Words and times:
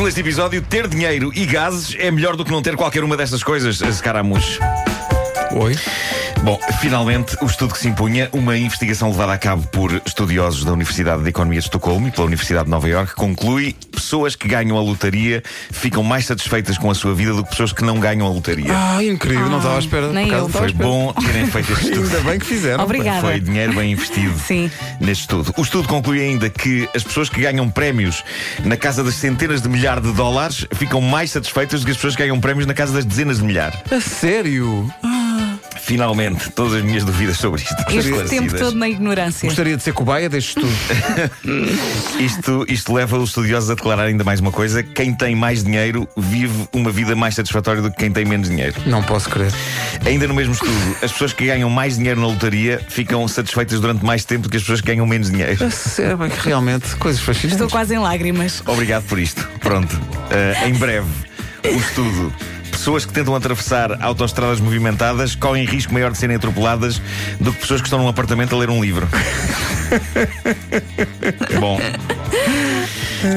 Título 0.00 0.08
deste 0.08 0.20
episódio: 0.22 0.62
Ter 0.62 0.88
dinheiro 0.88 1.30
e 1.34 1.44
gases 1.44 1.94
é 1.98 2.10
melhor 2.10 2.34
do 2.34 2.42
que 2.42 2.50
não 2.50 2.62
ter 2.62 2.74
qualquer 2.74 3.04
uma 3.04 3.18
destas 3.18 3.44
coisas, 3.44 3.76
Scaramuche. 3.76 4.58
Oi? 5.52 5.76
Bom, 6.42 6.58
finalmente, 6.80 7.36
o 7.42 7.46
estudo 7.46 7.74
que 7.74 7.78
se 7.78 7.86
impunha, 7.88 8.30
uma 8.32 8.56
investigação 8.56 9.10
levada 9.10 9.34
a 9.34 9.38
cabo 9.38 9.62
por 9.68 9.92
estudiosos 10.06 10.64
da 10.64 10.72
Universidade 10.72 11.22
de 11.22 11.28
Economia 11.28 11.60
de 11.60 11.66
Estocolmo 11.66 12.08
e 12.08 12.10
pela 12.10 12.26
Universidade 12.26 12.64
de 12.64 12.70
Nova 12.70 12.88
Iorque, 12.88 13.14
conclui 13.14 13.76
pessoas 13.92 14.34
que 14.34 14.48
ganham 14.48 14.78
a 14.78 14.80
lotaria 14.80 15.42
ficam 15.70 16.02
mais 16.02 16.24
satisfeitas 16.24 16.78
com 16.78 16.90
a 16.90 16.94
sua 16.94 17.14
vida 17.14 17.34
do 17.34 17.44
que 17.44 17.50
pessoas 17.50 17.74
que 17.74 17.84
não 17.84 18.00
ganham 18.00 18.26
a 18.26 18.30
lotaria. 18.30 18.70
Ah, 18.74 19.04
incrível, 19.04 19.50
não 19.50 19.58
estava 19.58 19.76
à 19.76 19.78
espera. 19.80 20.12
nem 20.12 20.28
Por 20.28 20.34
eu. 20.34 20.48
Foi 20.48 20.66
espera. 20.68 20.88
bom 20.88 21.12
terem 21.12 21.46
feito 21.46 21.72
este 21.74 21.84
estudo. 21.92 22.04
Ainda 22.06 22.20
bem 22.30 22.38
que 22.38 22.46
fizeram. 22.46 22.84
Obrigada. 22.84 23.20
Foi 23.20 23.38
dinheiro 23.38 23.74
bem 23.74 23.92
investido 23.92 24.34
Sim. 24.40 24.70
neste 24.98 25.22
estudo. 25.22 25.52
O 25.58 25.62
estudo 25.62 25.86
conclui 25.88 26.22
ainda 26.22 26.48
que 26.48 26.88
as 26.94 27.04
pessoas 27.04 27.28
que 27.28 27.42
ganham 27.42 27.68
prémios 27.68 28.24
na 28.64 28.78
casa 28.78 29.04
das 29.04 29.14
centenas 29.14 29.60
de 29.60 29.68
milhares 29.68 30.02
de 30.02 30.12
dólares 30.12 30.66
ficam 30.72 31.02
mais 31.02 31.30
satisfeitas 31.32 31.80
do 31.80 31.84
que 31.84 31.90
as 31.90 31.96
pessoas 31.98 32.16
que 32.16 32.22
ganham 32.22 32.40
prémios 32.40 32.64
na 32.66 32.72
casa 32.72 32.94
das 32.94 33.04
dezenas 33.04 33.36
de 33.38 33.44
milhares. 33.44 33.78
A 33.92 34.00
sério? 34.00 34.90
Finalmente, 35.90 36.50
todas 36.50 36.74
as 36.74 36.84
minhas 36.84 37.02
dúvidas 37.02 37.36
sobre 37.36 37.62
isto 37.62 37.74
Este 37.88 38.28
tempo 38.28 38.56
todo 38.56 38.76
na 38.76 38.88
ignorância. 38.88 39.48
Gostaria 39.48 39.76
de 39.76 39.82
ser 39.82 39.92
cobaia 39.92 40.28
deste 40.28 40.50
estudo. 40.50 40.72
Isto, 42.20 42.64
isto 42.68 42.92
leva 42.92 43.18
os 43.18 43.30
estudiosos 43.30 43.70
a 43.70 43.74
declarar 43.74 44.04
ainda 44.04 44.22
mais 44.22 44.38
uma 44.38 44.52
coisa: 44.52 44.84
quem 44.84 45.12
tem 45.12 45.34
mais 45.34 45.64
dinheiro 45.64 46.06
vive 46.16 46.68
uma 46.72 46.92
vida 46.92 47.16
mais 47.16 47.34
satisfatória 47.34 47.82
do 47.82 47.90
que 47.90 47.96
quem 47.96 48.12
tem 48.12 48.24
menos 48.24 48.48
dinheiro. 48.48 48.76
não 48.86 49.02
posso 49.02 49.28
crer. 49.28 49.52
Ainda 50.06 50.28
no 50.28 50.34
mesmo 50.34 50.52
estudo, 50.52 50.96
as 51.02 51.10
pessoas 51.10 51.32
que 51.32 51.46
ganham 51.46 51.68
mais 51.68 51.96
dinheiro 51.96 52.20
na 52.20 52.28
lotaria 52.28 52.80
ficam 52.88 53.26
satisfeitas 53.26 53.80
durante 53.80 54.04
mais 54.04 54.24
tempo 54.24 54.42
do 54.42 54.48
que 54.48 54.58
as 54.58 54.62
pessoas 54.62 54.80
que 54.80 54.86
ganham 54.86 55.06
menos 55.06 55.28
dinheiro. 55.28 55.58
Bem 56.18 56.30
que 56.30 56.48
realmente, 56.48 56.94
coisas 56.96 57.20
fascinantes. 57.20 57.54
Estou 57.54 57.68
quase 57.68 57.96
em 57.96 57.98
lágrimas. 57.98 58.62
Obrigado 58.64 59.04
por 59.06 59.18
isto. 59.18 59.44
Pronto. 59.58 59.92
Uh, 59.96 60.68
em 60.68 60.74
breve, 60.74 61.08
o 61.64 61.76
estudo. 61.76 62.32
Pessoas 62.80 63.04
que 63.04 63.12
tentam 63.12 63.34
atravessar 63.34 64.02
autoestradas 64.02 64.58
movimentadas 64.58 65.34
correm 65.34 65.66
risco 65.66 65.92
maior 65.92 66.12
de 66.12 66.16
serem 66.16 66.36
atropeladas 66.36 66.98
do 67.38 67.52
que 67.52 67.60
pessoas 67.60 67.82
que 67.82 67.86
estão 67.86 67.98
num 67.98 68.08
apartamento 68.08 68.54
a 68.54 68.58
ler 68.58 68.70
um 68.70 68.82
livro. 68.82 69.06
Bom. 71.60 71.78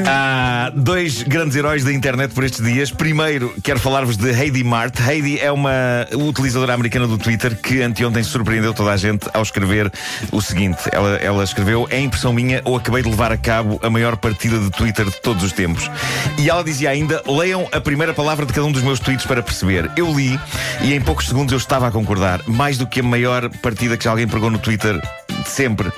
Há 0.06 0.70
dois 0.74 1.22
grandes 1.22 1.56
heróis 1.56 1.84
da 1.84 1.92
internet 1.92 2.32
por 2.32 2.42
estes 2.42 2.64
dias. 2.64 2.90
Primeiro, 2.90 3.54
quero 3.62 3.78
falar-vos 3.78 4.16
de 4.16 4.30
Heidi 4.30 4.64
Mart. 4.64 4.98
Heidi 5.00 5.38
é 5.38 5.52
uma 5.52 6.06
utilizadora 6.14 6.72
americana 6.72 7.06
do 7.06 7.18
Twitter 7.18 7.54
que 7.56 7.82
anteontem 7.82 8.22
surpreendeu 8.22 8.72
toda 8.72 8.92
a 8.92 8.96
gente 8.96 9.28
ao 9.34 9.42
escrever 9.42 9.92
o 10.32 10.40
seguinte. 10.40 10.82
Ela, 10.90 11.16
ela 11.16 11.44
escreveu: 11.44 11.86
É 11.90 12.00
impressão 12.00 12.32
minha 12.32 12.62
ou 12.64 12.76
acabei 12.76 13.02
de 13.02 13.10
levar 13.10 13.30
a 13.30 13.36
cabo 13.36 13.78
a 13.82 13.90
maior 13.90 14.16
partida 14.16 14.58
de 14.58 14.70
Twitter 14.70 15.04
de 15.04 15.20
todos 15.20 15.42
os 15.42 15.52
tempos. 15.52 15.90
E 16.38 16.48
ela 16.48 16.64
dizia 16.64 16.88
ainda: 16.88 17.22
Leiam 17.26 17.68
a 17.70 17.80
primeira 17.80 18.14
palavra 18.14 18.46
de 18.46 18.52
cada 18.52 18.66
um 18.66 18.72
dos 18.72 18.82
meus 18.82 18.98
tweets 18.98 19.26
para 19.26 19.42
perceber. 19.42 19.90
Eu 19.96 20.10
li 20.14 20.40
e 20.80 20.94
em 20.94 21.00
poucos 21.00 21.26
segundos 21.26 21.52
eu 21.52 21.58
estava 21.58 21.88
a 21.88 21.90
concordar. 21.90 22.40
Mais 22.46 22.78
do 22.78 22.86
que 22.86 23.00
a 23.00 23.02
maior 23.02 23.50
partida 23.58 23.96
que 23.98 24.04
já 24.04 24.10
alguém 24.10 24.26
pregou 24.26 24.50
no 24.50 24.58
Twitter 24.58 24.98
de 25.44 25.50
sempre. 25.50 25.92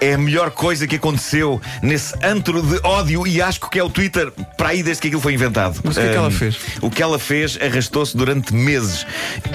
É 0.00 0.14
a 0.14 0.18
melhor 0.18 0.50
coisa 0.50 0.86
que 0.86 0.96
aconteceu 0.96 1.60
nesse 1.82 2.14
antro 2.22 2.62
de 2.62 2.80
ódio 2.82 3.26
e 3.26 3.42
asco 3.42 3.68
que 3.68 3.78
é 3.78 3.84
o 3.84 3.90
Twitter 3.90 4.32
para 4.56 4.70
aí 4.70 4.82
desde 4.82 5.02
que 5.02 5.08
aquilo 5.08 5.20
foi 5.20 5.34
inventado. 5.34 5.80
Mas 5.84 5.96
o 5.96 6.00
que 6.00 6.06
é 6.06 6.10
que 6.10 6.16
ela 6.16 6.30
fez? 6.30 6.56
O 6.80 6.90
que 6.90 7.02
ela 7.02 7.18
fez 7.18 7.58
arrastou-se 7.60 8.16
durante 8.16 8.54
meses. 8.54 9.06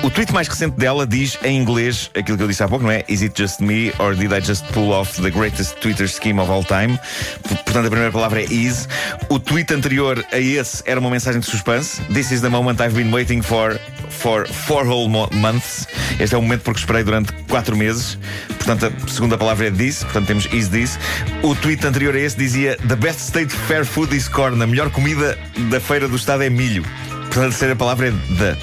O 0.04 0.10
tweet 0.10 0.34
mais 0.34 0.48
recente 0.48 0.78
dela 0.78 1.08
diz 1.08 1.38
em 1.44 1.58
inglês 1.60 2.12
aquilo 2.16 2.38
que 2.38 2.44
eu 2.44 2.48
disse 2.48 2.64
há 2.64 2.68
pouco, 2.68 2.84
não 2.84 2.92
é? 2.92 3.04
Is 3.08 3.22
it 3.22 3.34
just 3.42 3.60
me 3.60 3.92
or 4.00 4.16
did 4.16 4.32
I 4.32 4.42
just 4.42 4.66
pull 4.74 4.92
off 4.92 5.22
the 5.22 5.32
greatest 5.32 5.78
Twitter 5.78 6.08
scheme 6.08 6.40
of 6.40 6.52
all 6.52 6.64
time? 6.64 7.00
Portanto, 7.44 7.88
a 7.88 7.90
primeira 7.90 8.12
palavra 8.12 8.42
é 8.42 8.46
is. 8.46 8.88
O 9.30 9.40
tweet 9.40 9.74
anterior 9.74 10.24
a 10.32 10.40
esse 10.40 10.84
era 10.86 11.00
uma 11.00 11.10
mensagem 11.10 11.40
de 11.40 11.48
suspense. 11.48 12.02
This 12.14 12.32
is 12.32 12.42
the 12.42 12.50
moment 12.50 12.82
I've 12.82 12.96
been 12.96 13.12
waiting 13.14 13.42
for 13.42 13.80
for 14.10 14.48
four 14.48 14.86
whole 14.88 15.08
mo- 15.10 15.30
months. 15.34 15.88
Este 16.20 16.36
é 16.36 16.38
o 16.38 16.42
momento 16.42 16.62
porque 16.64 16.80
esperei 16.80 17.04
durante 17.04 17.32
quatro 17.48 17.76
meses. 17.78 18.18
Portanto, 18.48 18.86
a 18.88 19.08
segunda 19.12 19.38
palavra 19.38 19.68
é 19.68 19.72
this. 19.72 20.04
Portanto, 20.04 20.28
temos 20.28 20.46
is 20.52 20.70
this. 20.70 20.98
O 21.44 21.56
tweet 21.56 21.86
anterior 21.86 22.16
a 22.16 22.20
esse 22.20 22.38
dizia 22.38 22.76
The 22.88 22.96
best 22.96 23.20
state 23.20 23.54
fair 23.54 23.86
food 23.86 24.16
is 24.16 24.28
corn. 24.28 24.62
A 24.62 24.68
melhor 24.68 24.90
comida 24.92 25.38
da 25.70 25.80
feira 25.80 26.08
do 26.08 26.16
estado 26.16 26.44
é 26.44 26.50
milho. 26.50 26.84
Portanto, 27.26 27.38
a 27.46 27.50
terceira 27.50 27.76
palavra 27.76 28.08
é 28.08 28.12
the. 28.12 28.56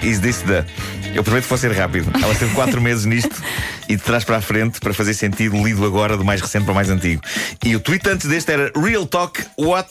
The- 0.00 0.06
Is 0.06 0.20
this 0.20 0.42
the? 0.42 0.64
Eu 1.14 1.22
prometo 1.22 1.42
que 1.44 1.48
vou 1.50 1.58
ser 1.58 1.72
rápido. 1.72 2.10
Ela 2.22 2.32
esteve 2.32 2.54
quatro 2.54 2.80
meses 2.82 3.04
nisto 3.04 3.34
e 3.88 3.96
de 3.96 4.02
trás 4.02 4.24
para 4.24 4.38
a 4.38 4.40
frente 4.40 4.80
para 4.80 4.94
fazer 4.94 5.12
sentido, 5.12 5.62
lido 5.62 5.84
agora 5.84 6.16
do 6.16 6.24
mais 6.24 6.40
recente 6.40 6.64
para 6.64 6.72
o 6.72 6.74
mais 6.74 6.88
antigo. 6.88 7.20
E 7.64 7.76
o 7.76 7.80
tweet 7.80 8.08
antes 8.08 8.26
deste 8.28 8.50
era 8.50 8.72
Real 8.74 9.04
Talk, 9.06 9.44
what 9.58 9.88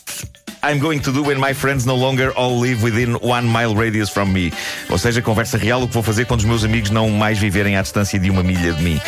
I'm 0.63 0.79
going 0.79 0.99
to 1.01 1.11
do 1.11 1.23
when 1.23 1.39
my 1.39 1.53
friends 1.53 1.88
no 1.88 1.95
longer 1.95 2.31
all 2.33 2.59
live 2.59 2.83
within 2.83 3.16
one 3.16 3.47
mile 3.47 3.73
radius 3.73 4.09
from 4.09 4.31
me. 4.31 4.51
Ou 4.91 4.97
seja, 4.97 5.22
conversa 5.22 5.57
real, 5.57 5.81
o 5.81 5.88
que 5.88 5.94
vou 5.94 6.03
fazer 6.03 6.25
quando 6.25 6.41
os 6.41 6.45
meus 6.45 6.63
amigos 6.63 6.91
não 6.91 7.09
mais 7.09 7.39
viverem 7.39 7.77
à 7.77 7.81
distância 7.81 8.19
de 8.19 8.29
uma 8.29 8.44
milha 8.44 8.72
de 8.73 8.83
mim. 8.83 9.01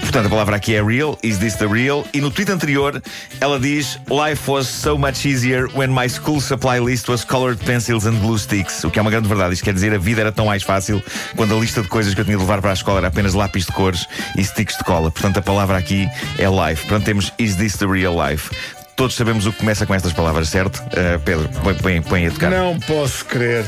Portanto, 0.00 0.26
a 0.26 0.28
palavra 0.28 0.56
aqui 0.56 0.74
é 0.74 0.82
real, 0.82 1.16
is 1.22 1.38
this 1.38 1.54
the 1.54 1.66
real? 1.66 2.04
E 2.12 2.20
no 2.20 2.30
tweet 2.30 2.50
anterior, 2.50 3.00
ela 3.40 3.60
diz: 3.60 4.00
Life 4.08 4.50
was 4.50 4.66
so 4.66 4.98
much 4.98 5.26
easier 5.26 5.68
when 5.76 5.92
my 5.92 6.08
school 6.08 6.40
supply 6.40 6.80
list 6.80 7.08
was 7.08 7.24
colored 7.24 7.62
pencils 7.64 8.06
and 8.06 8.18
glue 8.20 8.38
sticks. 8.38 8.82
O 8.82 8.90
que 8.90 8.98
é 8.98 9.02
uma 9.02 9.10
grande 9.10 9.28
verdade. 9.28 9.54
Isto 9.54 9.64
quer 9.64 9.74
dizer, 9.74 9.92
a 9.94 9.98
vida 9.98 10.22
era 10.22 10.32
tão 10.32 10.46
mais 10.46 10.62
fácil 10.62 11.02
quando 11.36 11.56
a 11.56 11.60
lista 11.60 11.82
de 11.82 11.88
coisas 11.88 12.14
que 12.14 12.20
eu 12.20 12.24
tinha 12.24 12.36
de 12.36 12.42
levar 12.42 12.60
para 12.60 12.70
a 12.70 12.74
escola 12.74 12.98
era 12.98 13.08
apenas 13.08 13.34
lápis 13.34 13.66
de 13.66 13.72
cores 13.72 14.06
e 14.36 14.42
sticks 14.42 14.76
de 14.76 14.84
cola. 14.84 15.10
Portanto, 15.10 15.38
a 15.38 15.42
palavra 15.42 15.76
aqui 15.78 16.08
é 16.38 16.48
life. 16.48 16.82
Portanto, 16.86 17.04
temos 17.04 17.32
is 17.38 17.56
this 17.56 17.76
the 17.76 17.86
real 17.86 18.16
life? 18.16 18.50
Todos 18.96 19.14
sabemos 19.14 19.44
o 19.44 19.52
que 19.52 19.58
começa 19.58 19.84
com 19.84 19.94
estas 19.94 20.14
palavras, 20.14 20.48
certo? 20.48 20.78
Uh, 20.78 21.20
Pedro, 21.22 21.48
põe, 21.62 21.74
põe, 21.74 22.02
põe 22.02 22.26
a 22.26 22.30
tocar. 22.30 22.50
Não 22.50 22.80
posso 22.80 23.26
crer. 23.26 23.66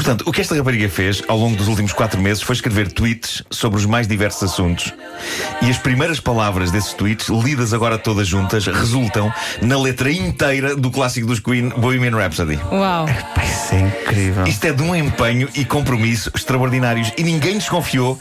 Portanto, 0.00 0.24
o 0.26 0.32
que 0.32 0.40
esta 0.40 0.54
rapariga 0.54 0.88
fez 0.88 1.22
ao 1.28 1.36
longo 1.36 1.56
dos 1.56 1.68
últimos 1.68 1.92
quatro 1.92 2.18
meses 2.22 2.42
foi 2.42 2.54
escrever 2.54 2.90
tweets 2.90 3.42
sobre 3.50 3.78
os 3.78 3.84
mais 3.84 4.08
diversos 4.08 4.44
assuntos. 4.50 4.94
E 5.60 5.68
as 5.68 5.76
primeiras 5.76 6.18
palavras 6.18 6.70
desses 6.70 6.94
tweets, 6.94 7.28
lidas 7.28 7.74
agora 7.74 7.98
todas 7.98 8.26
juntas, 8.26 8.64
resultam 8.66 9.30
na 9.60 9.78
letra 9.78 10.10
inteira 10.10 10.74
do 10.74 10.90
clássico 10.90 11.26
dos 11.26 11.38
Queen, 11.38 11.68
Bohemian 11.68 12.16
Rhapsody. 12.16 12.58
Uau. 12.72 13.04
Pá, 13.34 13.44
isso 13.44 13.74
é 13.74 13.80
incrível. 13.80 14.46
Isto 14.46 14.64
é 14.68 14.72
de 14.72 14.82
um 14.82 14.96
empenho 14.96 15.50
e 15.54 15.66
compromisso 15.66 16.30
extraordinários 16.34 17.12
e 17.18 17.22
ninguém 17.22 17.58
desconfiou, 17.58 18.18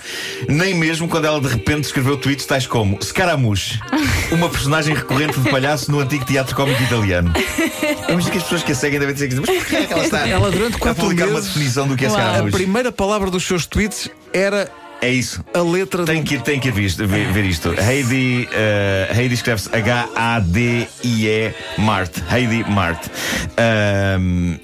nem 0.49 0.73
mesmo 0.75 1.07
quando 1.07 1.27
ela 1.27 1.39
de 1.39 1.47
repente 1.47 1.85
escreveu 1.85 2.17
tweets 2.17 2.45
tais 2.45 2.67
como 2.67 3.01
Scaramouche, 3.01 3.79
uma 4.33 4.49
personagem 4.49 4.93
recorrente 4.93 5.39
de 5.39 5.49
palhaço 5.49 5.89
no 5.89 6.01
antigo 6.01 6.25
teatro 6.25 6.53
cómico 6.57 6.83
italiano. 6.83 7.31
Eu 8.05 8.13
imagino 8.15 8.31
que 8.33 8.37
as 8.39 8.43
pessoas 8.43 8.63
que 8.63 8.73
a 8.73 8.75
seguem 8.75 8.99
devem 8.99 9.13
dizer 9.13 9.29
mas 9.39 9.49
porquê 9.49 9.75
é 9.77 9.85
que 9.85 9.93
ela 9.93 10.03
está 10.03 10.27
Ela 10.27 10.51
durante 10.51 10.75
a 10.75 10.79
quatro 10.79 11.03
publicar 11.03 11.27
uma 11.27 11.35
meses- 11.35 11.53
definição 11.69 11.87
do 11.87 11.95
que 11.95 12.05
é 12.05 12.09
Uau. 12.09 12.47
A 12.47 12.51
primeira 12.51 12.91
palavra 12.91 13.29
dos 13.31 13.45
seus 13.45 13.65
tweets 13.65 14.09
era 14.33 14.69
É 15.01 15.09
isso. 15.09 15.43
a 15.53 15.61
letra 15.61 16.03
Tem 16.05 16.21
do... 16.23 16.27
que, 16.27 16.39
tem 16.39 16.59
que 16.59 16.71
ver, 16.71 16.89
ver 16.89 17.45
isto. 17.45 17.73
Heidi, 17.79 18.49
eh, 18.51 19.11
Heidi 19.15 19.33
escreve-se 19.35 19.69
H-A-D-I-E 19.73 21.53
Mart. 21.77 22.11
Heidi 22.31 22.63
Mart. 22.69 22.99
Ahm, 23.57 24.57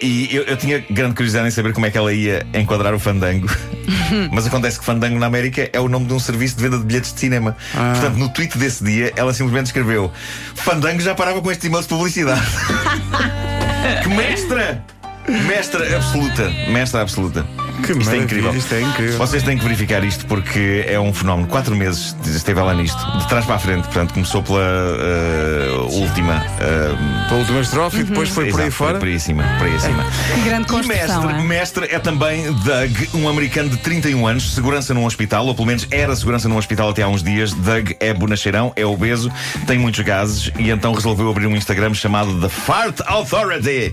e 0.00 0.34
eu, 0.34 0.42
eu 0.44 0.56
tinha 0.56 0.84
grande 0.90 1.14
curiosidade 1.14 1.46
em 1.46 1.50
saber 1.52 1.72
como 1.72 1.86
é 1.86 1.90
que 1.90 1.96
ela 1.98 2.12
ia 2.12 2.44
enquadrar 2.54 2.92
o 2.94 2.98
Fandango. 2.98 3.46
Mas 4.32 4.46
acontece 4.46 4.78
que 4.78 4.84
Fandango 4.84 5.16
na 5.18 5.26
América 5.26 5.68
é 5.72 5.78
o 5.78 5.88
nome 5.88 6.06
de 6.06 6.12
um 6.14 6.18
serviço 6.18 6.56
de 6.56 6.62
venda 6.62 6.78
de 6.78 6.84
bilhetes 6.84 7.12
de 7.14 7.20
cinema. 7.20 7.56
Portanto, 7.72 8.16
no 8.16 8.28
tweet 8.28 8.58
desse 8.58 8.82
dia, 8.82 9.12
ela 9.14 9.32
simplesmente 9.32 9.66
escreveu: 9.66 10.10
Fandango 10.56 11.00
já 11.00 11.14
parava 11.14 11.40
com 11.40 11.52
este 11.52 11.66
e-mail 11.68 11.82
de 11.82 11.88
publicidade. 11.88 12.40
que 14.02 14.08
mestra! 14.08 14.84
Mestra 15.28 15.96
absoluta. 15.96 16.50
Mestra 16.68 17.00
absoluta. 17.00 17.46
Que 17.84 17.92
isto 17.92 18.10
é 18.14 18.18
incrível. 18.18 18.54
isto 18.54 18.74
é 18.74 18.80
incrível. 18.82 19.18
Vocês 19.18 19.42
têm 19.42 19.56
que 19.56 19.62
verificar 19.64 20.02
isto 20.04 20.26
porque 20.26 20.84
é 20.86 20.98
um 21.00 21.12
fenómeno. 21.12 21.48
Quatro 21.48 21.74
meses 21.76 22.14
esteve 22.26 22.60
ela 22.60 22.74
nisto, 22.74 22.98
de 23.18 23.28
trás 23.28 23.44
para 23.44 23.54
a 23.56 23.58
frente. 23.58 23.84
Portanto, 23.84 24.14
começou 24.14 24.42
pela 24.42 24.60
eh, 24.60 25.70
última. 25.90 26.44
eh, 26.60 27.28
Pela 27.28 27.40
última 27.40 27.60
estrofe 27.60 28.00
e 28.00 28.04
depois 28.04 28.28
foi 28.28 28.50
por 28.50 28.60
aí 28.60 28.66
exato, 28.66 28.76
foi 28.76 28.86
fora. 28.86 28.98
Por 28.98 29.08
aí 29.08 29.14
acima. 29.16 29.44
Por 29.58 29.66
aí 29.66 29.74
acima. 29.76 30.04
Que 30.34 30.40
grande 30.42 30.62
E 30.64 30.66
construção. 30.66 31.22
mestre, 31.22 31.32
é? 31.40 31.42
mestre 31.42 31.86
é 31.90 31.98
também 31.98 32.52
Doug, 32.52 33.14
um 33.14 33.28
americano 33.28 33.68
de 33.70 33.76
31 33.78 34.26
anos, 34.26 34.52
segurança 34.54 34.92
num 34.94 35.04
hospital, 35.04 35.46
ou 35.46 35.54
pelo 35.54 35.66
menos 35.66 35.86
era 35.90 36.14
segurança 36.16 36.48
num 36.48 36.56
hospital 36.56 36.90
até 36.90 37.02
há 37.02 37.08
uns 37.08 37.22
dias. 37.22 37.52
Doug 37.52 37.90
é 38.00 38.12
bonacheirão, 38.14 38.72
é 38.76 38.84
obeso, 38.84 39.30
tem 39.66 39.78
muitos 39.78 40.00
gases 40.04 40.50
e 40.58 40.70
então 40.70 40.92
resolveu 40.92 41.30
abrir 41.30 41.46
um 41.46 41.56
Instagram 41.56 41.94
chamado 41.94 42.40
The 42.40 42.48
Fart 42.48 43.00
Authority. 43.06 43.92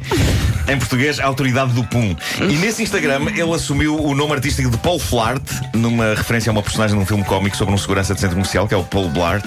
Em 0.67 0.77
português, 0.77 1.19
a 1.19 1.25
autoridade 1.25 1.71
do 1.73 1.83
pum. 1.83 2.15
E 2.41 2.53
nesse 2.57 2.83
Instagram 2.83 3.21
ele 3.35 3.51
assume 3.53 3.68
assumiu 3.69 4.03
o 4.03 4.15
nome 4.15 4.33
artístico 4.33 4.67
de 4.67 4.77
Paul 4.79 4.97
Flart, 4.97 5.43
numa 5.75 6.15
referência 6.15 6.49
a 6.49 6.53
uma 6.53 6.63
personagem 6.63 6.97
de 6.97 7.03
um 7.03 7.05
filme 7.05 7.23
cómico 7.23 7.55
sobre 7.55 7.71
um 7.71 7.77
segurança 7.77 8.15
de 8.15 8.19
centro 8.19 8.35
comercial, 8.35 8.67
que 8.67 8.73
é 8.73 8.77
o 8.77 8.83
Paul 8.83 9.09
Blart. 9.09 9.45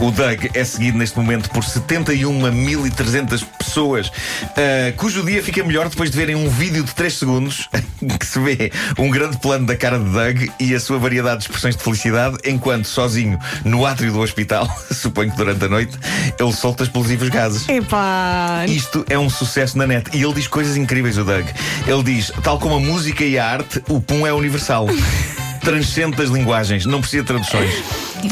O 0.00 0.10
Doug 0.10 0.46
é 0.52 0.64
seguido 0.64 0.98
neste 0.98 1.16
momento 1.16 1.48
por 1.50 1.62
71.300 1.62 3.44
pessoas, 3.72 4.08
uh, 4.08 4.92
cujo 4.98 5.24
dia 5.24 5.42
fica 5.42 5.64
melhor 5.64 5.88
depois 5.88 6.10
de 6.10 6.16
verem 6.16 6.34
um 6.34 6.46
vídeo 6.50 6.84
de 6.84 6.94
3 6.94 7.14
segundos 7.14 7.70
que 8.20 8.26
se 8.26 8.38
vê 8.38 8.70
um 8.98 9.08
grande 9.08 9.38
plano 9.38 9.64
da 9.64 9.74
cara 9.74 9.98
de 9.98 10.10
Doug 10.10 10.42
e 10.60 10.74
a 10.74 10.80
sua 10.80 10.98
variedade 10.98 11.38
de 11.38 11.44
expressões 11.44 11.74
de 11.74 11.82
felicidade, 11.82 12.36
enquanto 12.44 12.84
sozinho 12.84 13.38
no 13.64 13.86
átrio 13.86 14.12
do 14.12 14.20
hospital, 14.20 14.68
suponho 14.92 15.30
que 15.30 15.36
durante 15.38 15.64
a 15.64 15.68
noite, 15.68 15.98
ele 16.38 16.52
solta 16.52 16.82
explosivos 16.82 17.30
gases. 17.30 17.66
Epá. 17.66 18.66
Isto 18.68 19.06
é 19.08 19.18
um 19.18 19.30
sucesso 19.30 19.78
na 19.78 19.86
net. 19.86 20.10
E 20.12 20.22
ele 20.22 20.34
diz 20.34 20.46
coisas 20.46 20.76
incríveis, 20.76 21.16
o 21.16 21.24
Doug. 21.24 21.46
Ele 21.86 22.02
diz: 22.02 22.30
tal 22.42 22.58
como 22.58 22.76
a 22.76 22.80
música 22.80 23.24
e 23.24 23.38
a 23.38 23.46
arte, 23.46 23.82
o 23.88 24.00
pum 24.00 24.26
é 24.26 24.32
universal. 24.32 24.86
Transcende 25.62 26.16
das 26.16 26.28
linguagens, 26.28 26.84
não 26.84 27.00
precisa 27.00 27.22
de 27.22 27.28
traduções. 27.28 27.72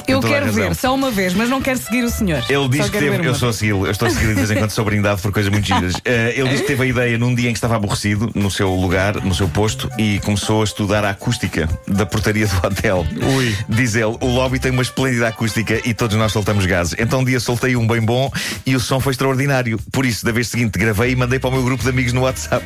Eu 0.07 0.21
quero 0.21 0.53
ver, 0.53 0.75
só 0.75 0.95
uma 0.95 1.11
vez, 1.11 1.35
mas 1.35 1.49
não 1.49 1.61
quero 1.61 1.79
seguir 1.79 2.05
o 2.05 2.11
senhor. 2.11 2.43
Ele 2.49 2.69
diz 2.69 2.89
que 2.89 2.99
teve. 2.99 3.27
Eu 3.27 3.35
sou 3.35 3.49
a 3.49 3.53
segui-lo, 3.53 3.87
eu 3.87 3.91
estou 3.91 4.09
a 4.09 4.11
segui-lo 4.11 4.35
de 4.35 4.39
vez 4.39 4.51
em 4.51 4.57
quando, 4.57 4.71
sou 4.71 4.85
brindado 4.85 5.21
por 5.21 5.33
coisas 5.33 5.51
muito 5.51 5.67
giras. 5.67 5.95
Eh, 6.11 6.35
ele 6.37 6.49
diz 6.49 6.63
que 6.63 6.67
teve 6.67 6.83
a 6.83 6.87
ideia 6.87 7.19
num 7.19 7.35
dia 7.35 7.51
em 7.51 7.53
que 7.53 7.59
estava 7.59 7.77
aborrecido, 7.77 8.31
no 8.35 8.51
seu 8.51 8.75
lugar, 8.75 9.17
no 9.17 9.35
seu 9.35 9.49
posto, 9.49 9.89
e 9.99 10.19
começou 10.21 10.63
a 10.63 10.65
estudar 10.65 11.05
a 11.05 11.11
acústica 11.11 11.69
da 11.87 12.07
portaria 12.07 12.47
do 12.47 12.67
hotel. 12.67 13.07
Ui. 13.37 13.55
Diz 13.69 13.95
ele: 13.95 14.17
o 14.21 14.27
lobby 14.27 14.59
tem 14.59 14.73
uma 14.73 14.83
esplêndida 14.83 15.29
acústica 15.29 15.81
e 15.85 15.93
todos 15.95 16.17
nós 16.17 16.33
soltamos 16.33 16.65
gases. 16.67 16.97
Então 16.99 17.21
um 17.21 17.25
dia 17.25 17.39
soltei 17.39 17.77
um 17.77 17.87
bem 17.87 18.01
bom 18.01 18.31
e 18.65 18.75
o 18.75 18.81
som 18.81 18.99
foi 18.99 19.13
extraordinário. 19.13 19.79
Por 19.93 20.07
isso, 20.07 20.25
da 20.25 20.33
vez 20.33 20.49
seguinte, 20.49 20.79
gravei 20.79 21.13
e 21.13 21.17
mandei 21.17 21.39
para 21.39 21.51
o 21.51 21.53
meu 21.53 21.63
grupo 21.63 21.83
de 21.83 21.91
amigos 21.91 22.13
no 22.13 22.23
WhatsApp. 22.23 22.65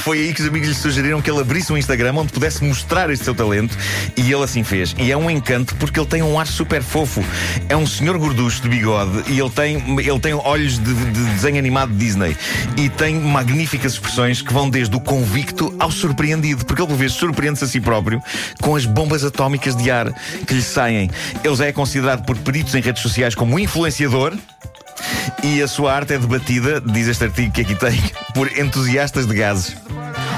Foi 0.00 0.18
aí 0.18 0.32
que 0.32 0.40
os 0.40 0.48
amigos 0.48 0.68
lhe 0.68 0.74
sugeriram 0.74 1.20
que 1.20 1.30
ele 1.30 1.40
abrisse 1.40 1.72
um 1.72 1.76
Instagram 1.76 2.14
onde 2.14 2.32
pudesse 2.32 2.64
mostrar 2.64 3.10
este 3.10 3.24
seu 3.24 3.34
talento. 3.34 3.76
E 4.16 4.32
ele 4.32 4.42
assim 4.42 4.64
fez. 4.64 4.94
E 4.98 5.12
é 5.12 5.16
um 5.16 5.30
encanto 5.30 5.74
porque 5.76 6.00
ele 6.00 6.08
tem 6.08 6.22
um 6.22 6.38
ar 6.38 6.46
super 6.46 6.82
fofo. 6.82 7.22
É 7.68 7.76
um 7.76 7.86
senhor 7.86 8.16
gorducho 8.18 8.62
de 8.62 8.68
bigode 8.68 9.22
e 9.28 9.38
ele 9.38 9.50
tem, 9.50 9.76
ele 10.00 10.18
tem 10.18 10.34
olhos 10.34 10.78
de, 10.78 10.94
de 10.94 11.24
desenho 11.32 11.58
animado 11.58 11.92
de 11.92 11.98
Disney. 11.98 12.36
E 12.76 12.88
tem 12.88 13.20
magníficas 13.20 13.92
expressões 13.92 14.40
que 14.40 14.52
vão 14.52 14.70
desde 14.70 14.96
o 14.96 15.00
convicto 15.00 15.74
ao 15.78 15.90
surpreendido. 15.90 16.64
Porque 16.64 16.80
ele, 16.80 16.88
por 16.88 16.96
vezes, 16.96 17.16
surpreende-se 17.16 17.64
a 17.64 17.68
si 17.68 17.80
próprio 17.80 18.22
com 18.60 18.74
as 18.74 18.86
bombas 18.86 19.22
atómicas 19.22 19.76
de 19.76 19.90
ar 19.90 20.12
que 20.46 20.54
lhe 20.54 20.62
saem. 20.62 21.10
Ele 21.44 21.56
já 21.56 21.66
é 21.66 21.72
considerado 21.72 22.24
por 22.24 22.36
peritos 22.38 22.74
em 22.74 22.80
redes 22.80 23.02
sociais 23.02 23.34
como 23.34 23.58
influenciador. 23.58 24.36
E 25.42 25.62
a 25.62 25.68
sua 25.68 25.94
arte 25.94 26.14
é 26.14 26.18
debatida, 26.18 26.80
diz 26.80 27.08
este 27.08 27.24
artigo 27.24 27.52
que 27.52 27.62
aqui 27.62 27.74
tem, 27.74 27.98
por 28.34 28.50
entusiastas 28.58 29.26
de 29.26 29.34
gases. 29.34 29.76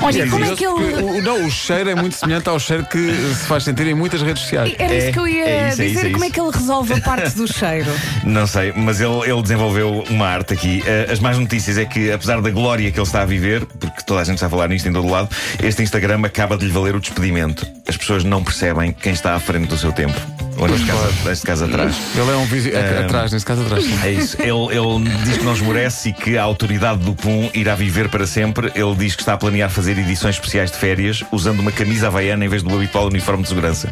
Olha, 0.03 0.29
como 0.29 0.45
é 0.45 0.55
que 0.57 0.65
ele. 0.67 0.75
o- 1.03 1.23
não, 1.23 1.47
o 1.47 1.51
cheiro 1.51 1.91
é 1.91 1.95
muito 1.95 2.17
semelhante 2.17 2.49
ao 2.49 2.59
cheiro 2.59 2.85
que 2.87 2.99
se 3.35 3.47
faz 3.47 3.65
sentir 3.65 3.87
em 3.87 3.95
muitas 3.95 4.21
redes 4.23 4.43
sociais. 4.43 4.75
Era 4.79 4.95
isso 4.95 5.07
É, 5.09 5.13
que 5.13 5.19
eu 5.19 5.29
ia 5.29 5.45
é 5.45 5.69
isso, 5.69 5.83
é 5.83 5.85
dizer. 5.87 5.87
isso, 5.99 6.07
é 6.07 6.11
como 6.11 6.25
é 6.25 6.31
que 6.31 6.41
ele 6.41 6.51
resolve 6.51 6.95
a 6.95 7.01
parte 7.01 7.31
do 7.37 7.53
cheiro? 7.53 7.91
Não 8.25 8.47
sei, 8.47 8.73
mas 8.75 9.01
ele, 9.01 9.31
ele 9.31 9.43
desenvolveu 9.43 10.05
uma 10.11 10.27
arte 10.27 10.55
aqui. 10.55 10.83
Eh, 10.87 11.09
As 11.13 11.21
más 11.21 11.39
notícias 11.39 11.79
é 11.79 11.85
que, 11.85 12.11
apesar 12.13 12.41
da 12.41 12.51
glória 12.51 12.91
que 12.91 12.99
ele 12.99 13.07
está 13.07 13.23
a 13.23 13.27
viver, 13.27 13.65
porque 13.67 14.03
toda 14.05 14.21
a 14.21 14.25
gente 14.25 14.35
está 14.37 14.47
a 14.47 14.51
falar 14.51 14.69
nisto 14.69 14.89
em 14.89 14.93
todo 14.93 15.09
lado, 15.09 15.29
este 15.63 15.83
Instagram 15.83 16.21
acaba 16.25 16.57
de 16.57 16.67
lhe 16.67 16.73
valer 16.73 16.95
o 16.97 17.01
despedimento. 17.01 17.67
As 17.89 17.97
pessoas 17.97 18.25
não 18.25 18.43
percebem 18.43 18.93
quem 18.93 19.13
está 19.13 19.35
à 19.35 19.41
frente 19.41 19.69
do 19.69 19.77
seu 19.79 19.93
tempo. 19.93 20.19
Ou 20.63 20.69
neste 20.69 20.87
caso, 20.87 21.29
neste 21.29 21.47
caso 21.47 21.65
atrás. 21.65 21.97
Ele 22.15 22.31
é 22.31 22.37
um 22.37 22.45
visi... 22.47 22.71
é, 22.71 22.99
Ah. 23.01 23.05
atrás, 23.05 23.33
nesse 23.33 23.45
caso 23.45 23.63
atrás. 23.63 23.85
sim. 23.85 23.99
É 24.05 24.11
isso. 24.13 24.37
Ele, 24.41 24.51
ele 24.51 25.09
diz 25.25 25.39
que 25.39 25.45
não 25.45 25.53
esmorece 25.55 26.11
e 26.11 26.13
que 26.13 26.39
a 26.39 26.43
autoridade 26.43 27.01
do 27.03 27.15
PUM 27.15 27.51
irá 27.55 27.75
viver 27.75 28.09
para 28.09 28.27
sempre. 28.27 28.71
Ele 28.75 28.95
diz 28.95 29.15
que 29.17 29.23
está 29.23 29.33
a 29.35 29.37
planear 29.37 29.71
fazer 29.71 29.99
edições 29.99 30.37
especiais 30.37 30.71
de 30.71 30.77
férias 30.77 31.23
usando 31.33 31.61
uma 31.61 31.73
camisa 31.73 32.07
havaiana 32.07 32.45
em 32.45 32.49
vez 32.49 32.63
do 32.63 32.75
habitual 32.75 33.07
uniforme 33.07 33.43
de 33.43 33.49
segurança. 33.49 33.91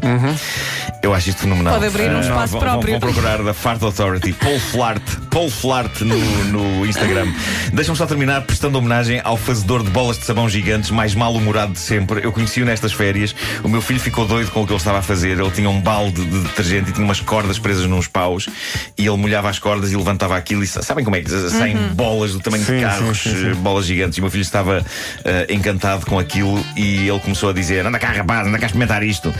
Eu 1.02 1.14
acho 1.14 1.30
isto 1.30 1.40
fenomenal. 1.42 1.72
Pode 1.74 1.86
abrir 1.86 2.10
um 2.10 2.18
Ah, 2.18 2.20
espaço 2.20 2.52
vão, 2.52 2.60
próprio. 2.60 2.90
Vão, 2.92 3.00
vão 3.00 3.12
procurar 3.12 3.42
da 3.42 3.54
Fart 3.54 3.82
Authority, 3.82 4.34
Paul 4.34 4.60
Flart, 4.60 5.02
Paul 5.30 5.50
Flart 5.50 6.00
no, 6.02 6.18
no 6.44 6.86
Instagram. 6.86 7.26
Deixa-me 7.72 7.96
só 7.96 8.04
terminar 8.04 8.42
prestando 8.42 8.76
homenagem 8.76 9.18
ao 9.24 9.36
fazedor 9.38 9.82
de 9.82 9.88
bolas 9.90 10.18
de 10.18 10.26
sabão 10.26 10.46
gigantes 10.48 10.90
mais 10.90 11.14
mal-humorado 11.14 11.72
de 11.72 11.78
sempre. 11.78 12.22
Eu 12.22 12.30
conheci-o 12.32 12.66
nestas 12.66 12.92
férias. 12.92 13.34
O 13.64 13.68
meu 13.68 13.80
filho 13.80 13.98
ficou 13.98 14.26
doido 14.26 14.50
com 14.50 14.62
o 14.62 14.66
que 14.66 14.72
ele 14.72 14.78
estava 14.78 14.98
a 14.98 15.02
fazer. 15.02 15.38
Ele 15.40 15.50
tinha 15.52 15.70
um 15.70 15.80
balde 15.80 16.22
de 16.22 16.38
detergente 16.40 16.90
e 16.90 16.92
tinha 16.92 17.04
umas 17.04 17.20
cordas 17.20 17.58
presas 17.58 17.86
nos 17.86 18.06
paus 18.06 18.46
e 18.98 19.06
ele 19.06 19.16
molhava 19.16 19.48
as 19.48 19.58
cordas 19.58 19.90
e 19.92 19.96
levantava 19.96 20.36
aquilo 20.36 20.62
e 20.62 20.66
sa- 20.66 20.82
sabem 20.82 21.02
como 21.02 21.16
é 21.16 21.22
que 21.22 21.30
saem 21.30 21.76
bolas 21.94 22.32
do 22.32 22.40
tamanho 22.40 22.64
Sim, 22.64 22.76
de 22.76 22.82
carros, 22.82 23.22
sim, 23.22 23.30
sim. 23.34 23.50
eh, 23.50 23.54
bolas 23.54 23.86
gigantes. 23.86 24.18
E 24.18 24.20
o 24.20 24.24
meu 24.24 24.30
filho 24.30 24.42
estava 24.42 24.84
eh, 25.24 25.46
encantado 25.48 26.04
com 26.04 26.18
aquilo 26.18 26.62
e 26.76 27.08
ele 27.08 27.20
começou 27.20 27.48
a 27.48 27.52
dizer: 27.54 27.86
Anda 27.86 27.98
cá, 27.98 28.12
rapaz, 28.12 28.46
anda 28.46 28.58
cá 28.58 28.66
experimentar 28.66 29.02
isto. 29.02 29.32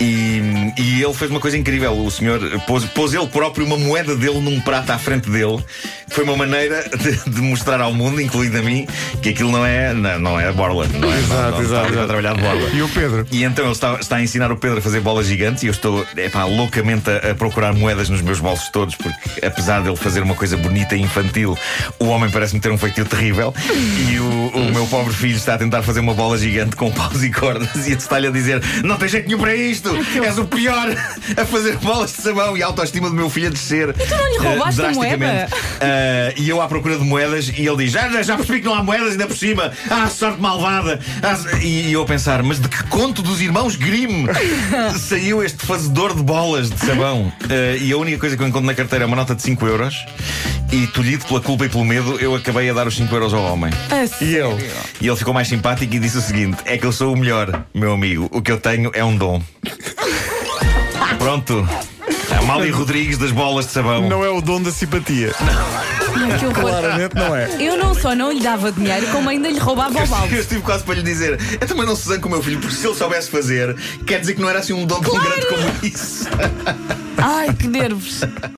E, 0.00 0.72
e 0.76 1.02
ele 1.02 1.07
fez 1.12 1.30
uma 1.30 1.40
coisa 1.40 1.56
incrível. 1.56 1.96
O 1.96 2.10
senhor 2.10 2.40
pôs, 2.66 2.84
pôs 2.86 3.14
ele 3.14 3.26
próprio 3.26 3.64
uma 3.64 3.76
moeda 3.76 4.14
dele 4.16 4.40
num 4.40 4.60
prato 4.60 4.90
à 4.90 4.98
frente 4.98 5.28
dele. 5.30 5.62
Foi 6.10 6.24
uma 6.24 6.36
maneira 6.36 6.84
de, 6.88 7.30
de 7.30 7.40
mostrar 7.40 7.80
ao 7.80 7.92
mundo, 7.92 8.20
incluindo 8.20 8.58
a 8.58 8.62
mim, 8.62 8.86
que 9.22 9.30
aquilo 9.30 9.50
não 9.50 9.64
é, 9.64 9.92
não, 9.92 10.18
não 10.18 10.40
é 10.40 10.50
borla. 10.52 10.86
Não 10.86 11.12
é, 11.12 11.18
Exato, 11.18 11.32
não, 11.32 11.50
não, 11.50 11.60
exato, 11.62 11.88
está 11.88 12.02
a 12.02 12.06
trabalhar 12.06 12.34
de 12.34 12.40
borla. 12.40 12.70
E 12.72 12.82
o 12.82 12.88
Pedro? 12.88 13.26
E 13.30 13.44
então 13.44 13.64
ele 13.64 13.72
está, 13.72 13.94
está 13.94 14.16
a 14.16 14.22
ensinar 14.22 14.50
o 14.50 14.56
Pedro 14.56 14.78
a 14.78 14.82
fazer 14.82 15.00
bolas 15.00 15.26
gigantes 15.26 15.62
e 15.62 15.66
eu 15.66 15.72
estou 15.72 16.06
epá, 16.16 16.44
loucamente 16.44 17.10
a, 17.10 17.30
a 17.30 17.34
procurar 17.34 17.72
moedas 17.74 18.08
nos 18.08 18.22
meus 18.22 18.40
bolsos 18.40 18.68
todos, 18.70 18.94
porque 18.94 19.44
apesar 19.44 19.82
dele 19.82 19.96
fazer 19.96 20.22
uma 20.22 20.34
coisa 20.34 20.56
bonita 20.56 20.96
e 20.96 21.02
infantil, 21.02 21.56
o 21.98 22.06
homem 22.06 22.30
parece-me 22.30 22.60
ter 22.60 22.70
um 22.70 22.78
feitio 22.78 23.04
terrível. 23.04 23.54
E 24.08 24.18
o, 24.18 24.48
o 24.48 24.72
meu 24.72 24.86
pobre 24.86 25.12
filho 25.12 25.36
está 25.36 25.54
a 25.54 25.58
tentar 25.58 25.82
fazer 25.82 26.00
uma 26.00 26.14
bola 26.14 26.38
gigante 26.38 26.76
com 26.76 26.90
paus 26.90 27.22
e 27.22 27.30
cordas 27.30 27.86
e 27.86 27.92
está-lhe 27.92 28.26
a 28.26 28.30
dizer: 28.30 28.62
Não 28.84 28.96
tem 28.96 29.08
jeito 29.08 29.26
nenhum 29.26 29.40
para 29.40 29.54
isto! 29.54 29.90
És 30.22 30.38
o 30.38 30.44
pior 30.44 30.88
a 31.36 31.44
fazer 31.44 31.76
bolas 31.78 32.12
de 32.12 32.22
sabão 32.22 32.56
e 32.56 32.62
a 32.62 32.66
autoestima 32.66 33.08
do 33.08 33.14
meu 33.14 33.30
filho 33.30 33.48
a 33.48 33.50
descer. 33.50 33.90
E 33.90 34.06
tu 34.06 34.16
não 34.16 34.32
lhe 34.32 34.38
roubaste 34.38 34.82
a 34.82 34.92
moeda? 34.92 35.48
e 36.36 36.48
eu 36.48 36.60
à 36.60 36.68
procura 36.68 36.98
de 36.98 37.04
moedas 37.04 37.48
e 37.48 37.66
ele 37.66 37.84
diz: 37.84 37.92
Já, 37.92 38.22
já 38.22 38.36
percebi 38.36 38.60
que 38.60 38.66
não 38.66 38.74
há 38.74 38.82
moedas 38.82 39.12
ainda 39.12 39.26
por 39.26 39.36
cima. 39.36 39.72
Ah, 39.90 40.08
sorte 40.08 40.40
malvada. 40.40 41.00
Ah, 41.22 41.38
e, 41.62 41.88
e 41.88 41.92
eu 41.92 42.02
a 42.02 42.06
pensar: 42.06 42.42
Mas 42.42 42.60
de 42.60 42.68
que 42.68 42.82
conto 42.84 43.22
dos 43.22 43.40
irmãos 43.40 43.76
Grimm 43.76 44.26
saiu 44.98 45.42
este 45.42 45.64
fazedor 45.64 46.14
de 46.14 46.22
bolas 46.22 46.70
de 46.70 46.78
sabão? 46.78 47.32
Ah, 47.44 47.76
e 47.80 47.92
a 47.92 47.96
única 47.96 48.18
coisa 48.18 48.36
que 48.36 48.42
eu 48.42 48.46
encontro 48.48 48.66
na 48.66 48.74
carteira 48.74 49.04
é 49.04 49.06
uma 49.06 49.16
nota 49.16 49.34
de 49.34 49.42
5 49.42 49.66
euros. 49.66 49.94
E 50.70 50.86
tolhido 50.88 51.24
pela 51.24 51.40
culpa 51.40 51.64
e 51.64 51.68
pelo 51.68 51.84
medo, 51.84 52.18
eu 52.20 52.34
acabei 52.34 52.68
a 52.68 52.74
dar 52.74 52.86
os 52.86 52.94
5 52.94 53.14
euros 53.14 53.32
ao 53.32 53.42
homem. 53.42 53.72
A 53.90 54.24
E 54.24 54.34
eu? 54.34 54.58
E 55.00 55.06
ele 55.06 55.16
ficou 55.16 55.32
mais 55.32 55.48
simpático 55.48 55.94
e 55.94 55.98
disse 55.98 56.18
o 56.18 56.20
seguinte: 56.20 56.58
É 56.64 56.76
que 56.76 56.84
eu 56.84 56.92
sou 56.92 57.14
o 57.14 57.16
melhor, 57.16 57.64
meu 57.74 57.92
amigo. 57.92 58.28
O 58.30 58.42
que 58.42 58.52
eu 58.52 58.60
tenho 58.60 58.90
é 58.94 59.02
um 59.02 59.16
dom. 59.16 59.42
Pronto. 61.18 61.66
Amália 62.36 62.74
Rodrigues 62.74 63.18
das 63.18 63.30
bolas 63.30 63.66
de 63.66 63.72
sabão. 63.72 64.08
Não 64.08 64.24
é 64.24 64.28
o 64.28 64.40
dom 64.40 64.60
da 64.62 64.70
simpatia. 64.70 65.32
Ai, 65.40 66.38
que 66.38 66.44
horror. 66.46 66.54
Claramente 66.70 67.14
não 67.14 67.34
é. 67.34 67.48
Eu 67.60 67.76
não 67.76 67.94
só 67.94 68.14
não 68.14 68.32
lhe 68.32 68.40
dava 68.40 68.70
dinheiro, 68.72 69.06
como 69.08 69.28
ainda 69.28 69.48
lhe 69.48 69.58
roubava 69.58 69.98
o 69.98 70.02
Eu 70.02 70.06
balde. 70.06 70.34
estive 70.36 70.60
quase 70.60 70.84
para 70.84 70.94
lhe 70.96 71.02
dizer: 71.02 71.38
Eu 71.60 71.66
também 71.66 71.86
não 71.86 71.96
se 71.96 72.08
zangue 72.08 72.20
com 72.20 72.28
o 72.28 72.32
meu 72.32 72.42
filho, 72.42 72.58
porque 72.60 72.74
se 72.76 72.86
ele 72.86 72.94
soubesse 72.96 73.30
fazer, 73.30 73.76
quer 74.06 74.20
dizer 74.20 74.34
que 74.34 74.40
não 74.40 74.48
era 74.48 74.58
assim 74.58 74.72
um 74.72 74.84
dom 74.84 75.00
tão 75.00 75.18
grande 75.18 75.46
como 75.46 75.62
isso. 75.82 76.28
Ai, 77.16 77.52
que 77.54 77.66
nervos. 77.66 78.20